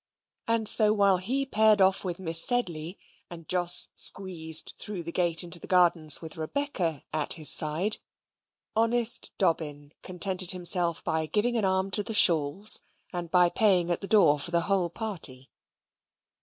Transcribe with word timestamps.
And 0.47 0.67
so 0.67 0.93
while 0.95 1.17
he 1.17 1.45
paired 1.45 1.79
off 1.79 2.03
with 2.03 2.17
Miss 2.17 2.41
Sedley, 2.43 2.97
and 3.29 3.47
Jos 3.47 3.89
squeezed 3.93 4.73
through 4.75 5.03
the 5.03 5.11
gate 5.11 5.43
into 5.43 5.59
the 5.59 5.67
gardens 5.67 6.23
with 6.23 6.37
Rebecca 6.37 7.03
at 7.13 7.33
his 7.33 7.51
side, 7.51 7.99
honest 8.75 9.31
Dobbin 9.37 9.93
contented 10.01 10.49
himself 10.49 11.03
by 11.03 11.27
giving 11.27 11.55
an 11.55 11.65
arm 11.65 11.91
to 11.91 12.01
the 12.01 12.15
shawls, 12.15 12.79
and 13.13 13.29
by 13.29 13.47
paying 13.51 13.91
at 13.91 14.01
the 14.01 14.07
door 14.07 14.39
for 14.39 14.49
the 14.49 14.61
whole 14.61 14.89
party. 14.89 15.51